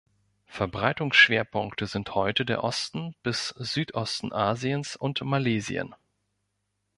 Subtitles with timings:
[0.47, 5.93] Verbreitungsschwerpunkte sind heute der Osten bis Südosten Asiens und Malesien.